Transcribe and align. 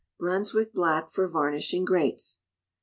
Brunswick 0.17 0.73
Black 0.73 1.11
for 1.11 1.27
Varnishing 1.27 1.85
Grates. 1.85 2.39